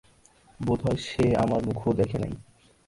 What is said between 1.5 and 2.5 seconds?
মুখও দেখে নাই।